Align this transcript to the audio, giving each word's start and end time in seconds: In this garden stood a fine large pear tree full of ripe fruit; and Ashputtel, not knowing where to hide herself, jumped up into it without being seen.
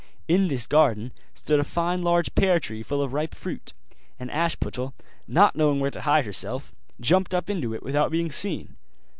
In 0.27 0.47
this 0.47 0.65
garden 0.65 1.11
stood 1.35 1.59
a 1.59 1.63
fine 1.63 2.01
large 2.01 2.33
pear 2.33 2.59
tree 2.59 2.81
full 2.81 3.03
of 3.03 3.13
ripe 3.13 3.35
fruit; 3.35 3.71
and 4.19 4.31
Ashputtel, 4.31 4.93
not 5.27 5.55
knowing 5.55 5.79
where 5.79 5.91
to 5.91 6.01
hide 6.01 6.25
herself, 6.25 6.73
jumped 6.99 7.35
up 7.35 7.51
into 7.51 7.71
it 7.75 7.83
without 7.83 8.09
being 8.09 8.31
seen. 8.31 8.77